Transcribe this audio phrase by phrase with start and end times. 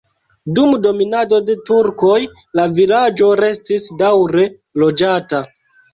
[0.59, 2.17] Dum dominado de turkoj
[2.61, 4.47] la vilaĝo restis daŭre
[4.87, 5.43] loĝata.